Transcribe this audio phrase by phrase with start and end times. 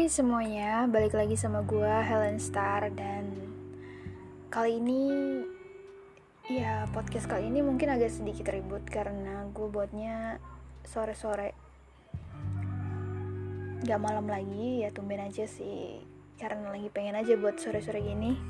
[0.00, 3.36] Hai semuanya, balik lagi sama gue Helen Star dan
[4.48, 5.04] kali ini
[6.48, 10.40] ya podcast kali ini mungkin agak sedikit ribut karena gue buatnya
[10.88, 11.52] sore-sore.
[13.84, 16.00] Gak malam lagi ya tumben aja sih
[16.40, 18.40] karena lagi pengen aja buat sore-sore gini.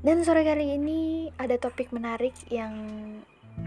[0.00, 2.72] Dan sore kali ini ada topik menarik yang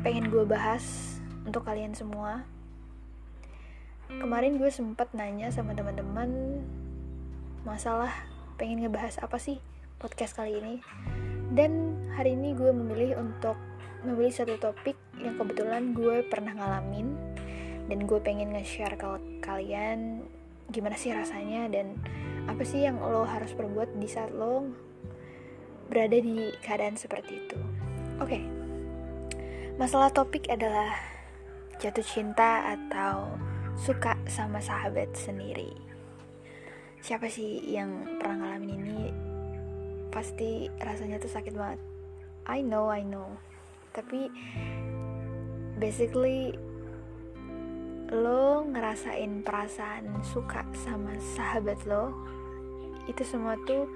[0.01, 1.13] pengen gue bahas
[1.45, 2.41] untuk kalian semua
[4.33, 6.57] kemarin gue sempet nanya sama teman-teman
[7.69, 8.09] masalah
[8.57, 9.61] pengen ngebahas apa sih
[10.01, 10.81] podcast kali ini
[11.53, 13.53] dan hari ini gue memilih untuk
[14.01, 17.13] memilih satu topik yang kebetulan gue pernah ngalamin
[17.85, 19.05] dan gue pengen nge-share ke
[19.45, 20.25] kalian
[20.73, 21.93] gimana sih rasanya dan
[22.49, 24.65] apa sih yang lo harus perbuat di saat lo
[25.93, 27.59] berada di keadaan seperti itu
[28.17, 28.41] oke okay.
[29.77, 30.89] masalah topik adalah
[31.77, 35.73] jatuh cinta atau suka sama sahabat sendiri.
[37.03, 39.01] Siapa sih yang pernah ngalamin ini?
[40.13, 41.81] Pasti rasanya tuh sakit banget.
[42.47, 43.33] I know I know.
[43.91, 44.29] Tapi
[45.81, 46.55] basically
[48.13, 52.13] lo ngerasain perasaan suka sama sahabat lo
[53.09, 53.89] itu semua tuh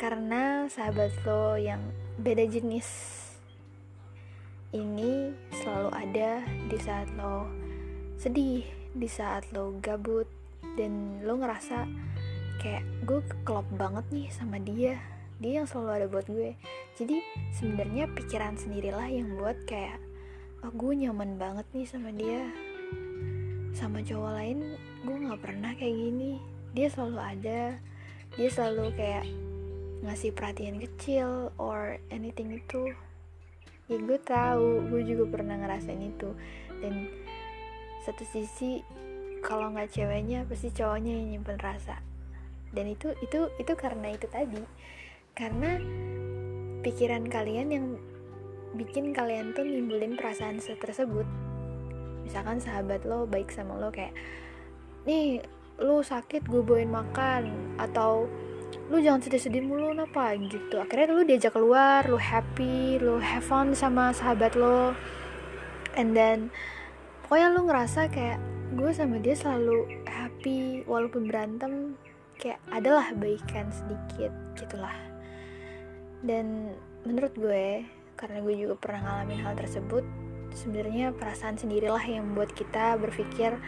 [0.00, 1.82] karena sahabat lo yang
[2.16, 2.88] beda jenis.
[4.72, 6.30] Ini selalu ada
[6.72, 7.46] di saat lo
[8.18, 10.28] sedih di saat lo gabut
[10.78, 11.88] dan lo ngerasa
[12.58, 14.98] kayak gue klop banget nih sama dia.
[15.38, 16.58] Dia yang selalu ada buat gue.
[16.98, 17.22] Jadi
[17.54, 20.02] sebenarnya pikiran sendirilah yang buat kayak
[20.66, 22.50] oh gue nyaman banget nih sama dia.
[23.74, 24.58] Sama cowok lain
[25.06, 26.42] gue nggak pernah kayak gini.
[26.74, 27.62] Dia selalu ada.
[28.34, 29.26] Dia selalu kayak
[30.02, 32.90] ngasih perhatian kecil or anything itu.
[33.86, 34.90] Ya gue tahu.
[34.90, 36.34] Gue juga pernah ngerasain itu.
[36.82, 37.06] Dan
[38.08, 38.80] satu sisi
[39.44, 42.00] kalau nggak ceweknya pasti cowoknya yang nyimpen rasa.
[42.72, 44.64] Dan itu itu itu karena itu tadi.
[45.36, 45.76] Karena
[46.80, 47.86] pikiran kalian yang
[48.80, 51.28] bikin kalian tuh nimbulin perasaan tersebut.
[52.24, 54.16] Misalkan sahabat lo baik sama lo kayak
[55.04, 55.44] nih
[55.78, 57.76] lu sakit gue bawain makan.
[57.76, 58.24] Atau
[58.88, 60.32] lu jangan sedih-sedih mulu apa?
[60.40, 60.80] Gitu.
[60.80, 64.96] Akhirnya lu diajak keluar lu happy lu have fun sama sahabat lo.
[65.92, 66.48] And then
[67.28, 68.40] pokoknya lu ngerasa kayak
[68.72, 71.92] gue sama dia selalu happy walaupun berantem
[72.40, 74.96] kayak adalah baikan sedikit gitulah.
[76.24, 76.72] Dan
[77.04, 77.84] menurut gue
[78.16, 80.08] karena gue juga pernah ngalamin hal tersebut
[80.56, 83.60] sebenarnya perasaan sendirilah yang membuat kita berpikir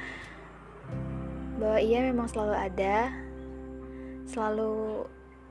[1.60, 3.12] bahwa ia memang selalu ada
[4.24, 5.04] selalu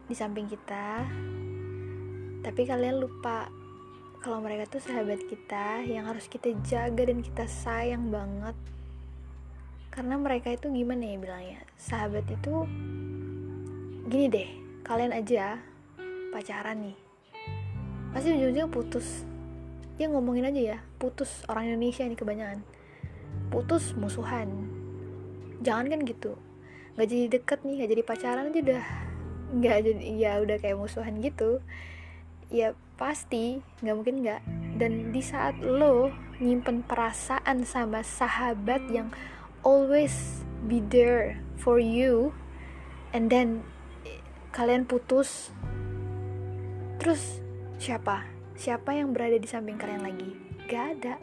[0.10, 1.06] di samping kita
[2.42, 3.54] tapi kalian lupa
[4.20, 8.56] kalau mereka tuh sahabat kita yang harus kita jaga dan kita sayang banget.
[9.96, 11.60] Karena mereka itu gimana ya bilangnya?
[11.80, 12.68] Sahabat itu
[14.12, 14.50] gini deh
[14.84, 15.64] kalian aja
[16.36, 16.98] pacaran nih.
[18.12, 19.24] Pasti ujung-ujungnya putus.
[19.96, 22.60] Dia ngomongin aja ya putus orang Indonesia ini kebanyakan.
[23.48, 24.52] Putus musuhan.
[25.64, 26.36] Jangan kan gitu.
[27.00, 28.86] Nggak jadi deket nih nggak jadi pacaran aja udah.
[29.56, 31.64] Nggak jadi ya udah kayak musuhan gitu.
[32.52, 34.42] Ya pasti nggak mungkin nggak.
[34.76, 36.12] Dan di saat lo
[36.44, 39.08] nyimpen perasaan sama sahabat yang
[39.64, 42.36] always be there for you
[43.16, 43.64] and then
[44.52, 45.56] kalian putus
[47.00, 47.40] terus
[47.80, 48.28] siapa?
[48.60, 50.36] Siapa yang berada di samping kalian lagi?
[50.68, 51.16] Gak ada.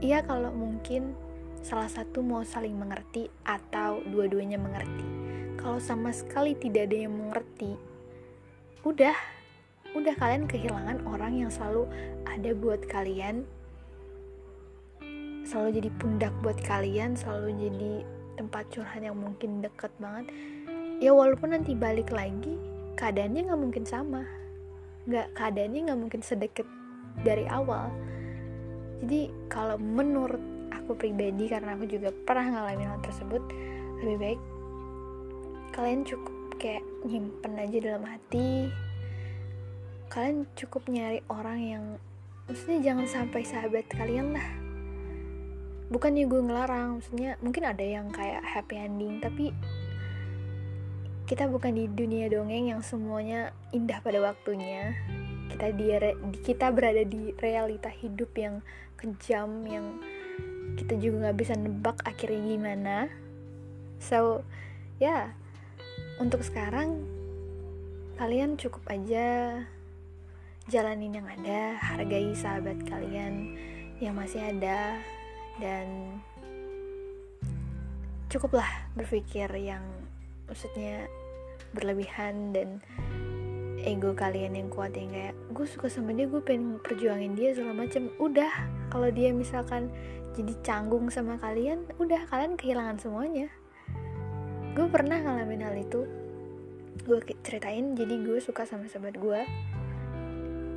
[0.00, 1.12] Iya kalau mungkin
[1.60, 5.04] salah satu mau saling mengerti atau dua-duanya mengerti.
[5.60, 7.94] Kalau sama sekali tidak ada yang mengerti
[8.84, 9.16] udah
[9.94, 11.86] udah kalian kehilangan orang yang selalu
[12.26, 13.46] ada buat kalian.
[15.46, 17.92] Selalu jadi pundak buat kalian selalu jadi
[18.34, 20.34] tempat curhat yang mungkin deket banget.
[20.98, 22.58] Ya walaupun nanti balik lagi
[22.98, 24.26] keadaannya nggak mungkin sama.
[25.06, 26.66] Nggak keadaannya nggak mungkin sedekat
[27.22, 27.92] dari awal.
[29.04, 30.42] Jadi kalau menurut
[30.74, 33.42] aku pribadi karena aku juga pernah ngalamin hal tersebut
[34.04, 34.40] lebih baik
[35.72, 38.68] kalian cukup kayak nyimpen aja dalam hati
[40.14, 41.84] kalian cukup nyari orang yang
[42.46, 44.46] maksudnya jangan sampai sahabat kalian lah.
[45.90, 49.50] Bukannya gue ngelarang maksudnya mungkin ada yang kayak happy ending tapi
[51.26, 54.94] kita bukan di dunia dongeng yang semuanya indah pada waktunya.
[55.50, 55.90] Kita di
[56.46, 58.62] kita berada di realita hidup yang
[58.94, 59.98] kejam yang
[60.78, 62.96] kita juga nggak bisa nebak akhirnya gimana.
[63.98, 64.46] So
[65.02, 65.24] ya yeah,
[66.22, 67.02] untuk sekarang
[68.14, 69.58] kalian cukup aja
[70.68, 73.52] jalanin yang ada, hargai sahabat kalian
[74.00, 74.96] yang masih ada
[75.60, 76.18] dan
[78.32, 78.66] cukuplah
[78.96, 79.84] berpikir yang
[80.48, 81.06] maksudnya
[81.76, 82.80] berlebihan dan
[83.84, 87.84] ego kalian yang kuat yang kayak gue suka sama dia gue pengen perjuangin dia segala
[87.84, 88.50] macam udah
[88.88, 89.92] kalau dia misalkan
[90.34, 93.46] jadi canggung sama kalian udah kalian kehilangan semuanya.
[94.74, 96.02] Gue pernah ngalamin hal itu.
[97.06, 99.40] Gue ceritain jadi gue suka sama sahabat gue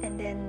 [0.01, 0.39] and then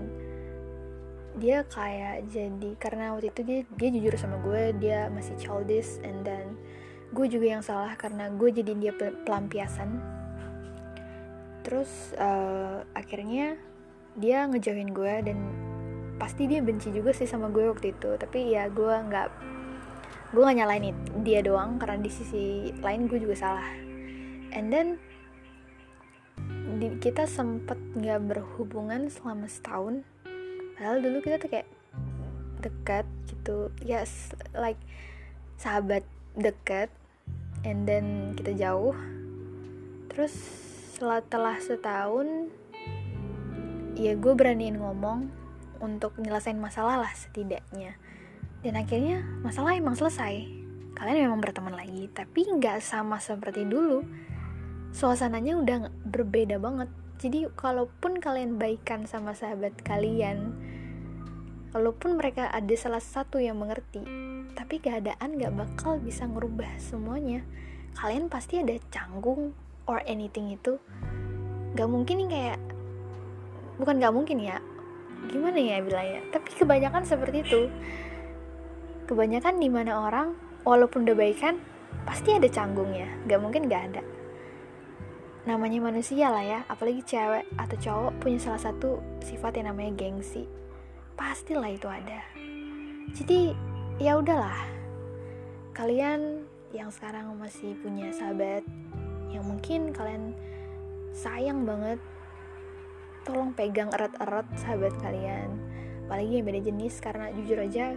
[1.39, 6.03] dia kayak jadi karena waktu itu dia dia jujur sama gue dia masih childish.
[6.03, 6.59] And then
[7.15, 10.03] gue juga yang salah karena gue jadi dia pelampiasan.
[11.63, 13.57] Terus uh, akhirnya
[14.19, 15.39] dia ngejauhin gue dan
[16.19, 18.19] pasti dia benci juga sih sama gue waktu itu.
[18.19, 19.29] Tapi ya gue nggak
[20.29, 20.93] gue gak nyalain
[21.25, 23.69] dia doang karena di sisi lain gue juga salah.
[24.53, 25.01] And then
[26.77, 30.07] di, kita sempet nggak berhubungan selama setahun.
[30.79, 31.69] Padahal dulu kita tuh kayak
[32.63, 33.75] dekat gitu.
[33.83, 34.79] Yes like
[35.59, 36.07] sahabat
[36.39, 36.91] dekat
[37.67, 38.95] and then kita jauh.
[40.11, 40.35] Terus
[40.95, 42.51] setelah setahun
[43.99, 45.27] ya gue beraniin ngomong
[45.83, 47.99] untuk nyelesain masalah lah setidaknya.
[48.63, 50.47] Dan akhirnya masalah emang selesai.
[50.99, 54.03] Kalian memang berteman lagi tapi nggak sama seperti dulu.
[54.91, 60.55] Suasananya udah berbeda banget jadi kalaupun kalian baikan sama sahabat kalian
[61.75, 64.07] walaupun mereka ada salah satu yang mengerti
[64.55, 67.43] tapi keadaan gak bakal bisa ngerubah semuanya
[67.99, 69.51] kalian pasti ada canggung
[69.89, 70.77] or anything itu.
[71.75, 72.61] Gak mungkin kayak
[73.81, 74.61] bukan gak mungkin ya
[75.33, 76.23] gimana ya bilangnya?
[76.31, 77.67] Tapi kebanyakan seperti itu.
[79.09, 81.59] Kebanyakan di mana orang walaupun udah baikan
[82.05, 83.09] pasti ada canggungnya.
[83.27, 84.03] Gak mungkin gak ada
[85.49, 86.61] namanya manusia lah ya.
[86.69, 90.45] Apalagi cewek atau cowok punya salah satu sifat yang namanya gengsi.
[91.17, 92.21] Pastilah itu ada.
[93.17, 93.57] Jadi
[93.97, 94.61] ya udahlah.
[95.73, 96.45] Kalian
[96.77, 98.61] yang sekarang masih punya sahabat
[99.33, 100.37] yang mungkin kalian
[101.17, 101.97] sayang banget
[103.25, 105.49] tolong pegang erat-erat sahabat kalian.
[106.05, 107.97] Apalagi yang beda jenis karena jujur aja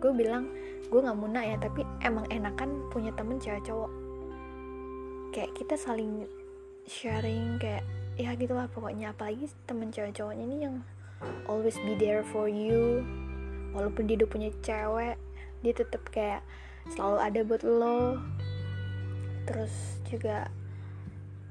[0.00, 0.48] gue bilang
[0.88, 3.92] gue nggak muna ya tapi emang enakan punya temen cewek cowok.
[5.30, 6.26] Kayak kita saling
[6.88, 7.84] sharing kayak
[8.16, 9.12] ya gitulah pokoknya.
[9.16, 10.76] Apalagi temen cewek cowoknya ini yang
[11.48, 13.04] always be there for you.
[13.76, 15.16] Walaupun dia udah punya cewek
[15.60, 16.40] dia tetap kayak
[16.92, 18.20] selalu ada buat lo.
[19.44, 20.48] Terus juga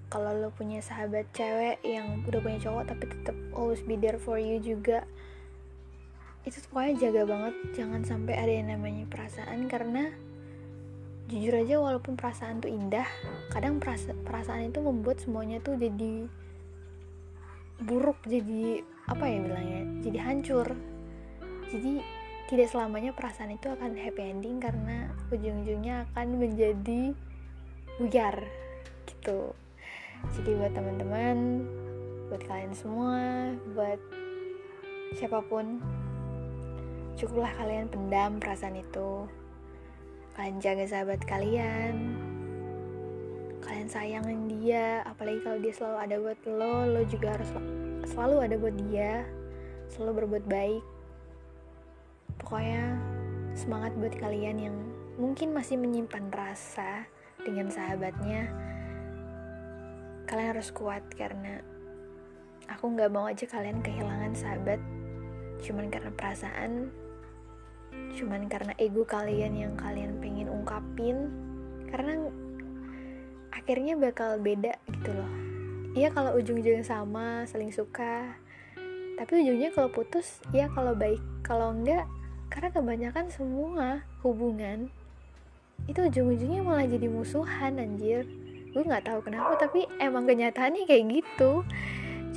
[0.09, 4.41] kalau lo punya sahabat cewek yang udah punya cowok tapi tetap always be there for
[4.41, 5.05] you juga
[6.47, 7.55] itu pokoknya jaga banget.
[7.77, 10.09] Jangan sampai ada yang namanya perasaan karena
[11.29, 13.05] jujur aja walaupun perasaan tuh indah
[13.53, 16.25] kadang perasa perasaan itu membuat semuanya tuh jadi
[17.85, 20.67] buruk jadi apa ya bilangnya jadi hancur.
[21.69, 22.01] Jadi
[22.49, 27.13] tidak selamanya perasaan itu akan happy ending karena ujung-ujungnya akan menjadi
[28.01, 28.35] buyar
[29.05, 29.53] gitu.
[30.33, 31.37] Jadi buat teman-teman
[32.29, 33.97] buat kalian semua buat
[35.17, 35.81] siapa pun
[37.17, 39.25] cukuplah kalian pendam perasaan itu
[40.35, 42.17] kalian jaga sahabat kalian.
[43.63, 47.49] Kalian sayangin dia apalagi kalau dia selalu ada buat lo lo juga harus
[48.09, 49.25] selalu ada buat dia
[49.89, 50.85] selalu berbuat baik.
[52.41, 52.97] Pokoknya
[53.57, 54.75] semangat buat kalian yang
[55.17, 57.05] mungkin masih menyimpan rasa
[57.41, 58.49] dengan sahabatnya.
[60.29, 61.61] Kalian harus kuat karena
[62.69, 64.77] aku nggak mau aja kalian kehilangan sahabat
[65.59, 66.93] cuman karena perasaan
[68.17, 71.29] cuman karena ego kalian yang kalian pengen ungkapin
[71.89, 72.29] karena
[73.53, 75.31] akhirnya bakal beda gitu loh.
[75.97, 78.37] Iya kalau ujung-ujungnya sama saling suka.
[79.17, 81.19] Tapi ujungnya kalau putus ya kalau baik.
[81.41, 82.05] Kalau enggak
[82.49, 84.89] karena kebanyakan semua hubungan
[85.85, 88.25] itu ujung-ujungnya malah jadi musuhan anjir.
[88.69, 91.65] Gue nggak tahu kenapa tapi emang kenyataannya kayak gitu.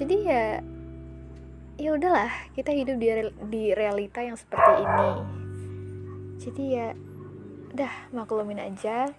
[0.00, 0.64] Jadi ya
[1.76, 2.96] ya udahlah kita hidup
[3.48, 5.41] di realita yang seperti ini
[6.42, 6.88] jadi ya
[7.72, 9.10] udah maklumin aja.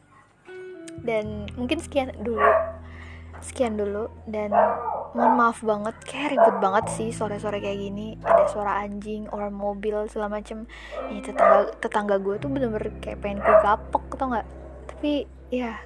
[1.04, 2.44] Dan mungkin sekian dulu
[3.44, 4.08] sekian dulu.
[4.24, 4.56] Dan
[5.14, 8.16] mohon maaf banget kayak ribet banget sih sore-sore kayak gini.
[8.24, 10.66] Ada suara anjing or mobil segala macem.
[11.12, 14.48] Ini tetangga tetangga gue tuh bener-bener kayak pengen gue gapok tau nggak?
[14.96, 15.78] Tapi ya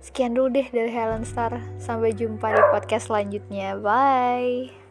[0.00, 1.60] sekian dulu deh dari Helen Star.
[1.76, 3.76] Sampai jumpa di podcast selanjutnya.
[3.78, 4.85] Bye